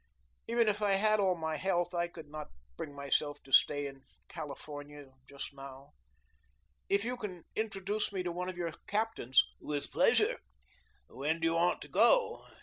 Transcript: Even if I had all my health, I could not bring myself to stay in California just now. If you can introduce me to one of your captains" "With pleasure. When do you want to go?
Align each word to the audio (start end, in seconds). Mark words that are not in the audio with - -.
Even 0.47 0.67
if 0.67 0.81
I 0.81 0.93
had 0.93 1.19
all 1.19 1.35
my 1.35 1.57
health, 1.57 1.93
I 1.93 2.07
could 2.07 2.27
not 2.27 2.47
bring 2.75 2.95
myself 2.95 3.37
to 3.43 3.51
stay 3.53 3.85
in 3.85 4.01
California 4.29 5.11
just 5.29 5.53
now. 5.53 5.91
If 6.89 7.05
you 7.05 7.15
can 7.15 7.43
introduce 7.55 8.11
me 8.11 8.23
to 8.23 8.31
one 8.31 8.49
of 8.49 8.57
your 8.57 8.71
captains" 8.87 9.45
"With 9.61 9.91
pleasure. 9.91 10.39
When 11.07 11.39
do 11.39 11.45
you 11.45 11.53
want 11.53 11.83
to 11.83 11.87
go? 11.87 12.47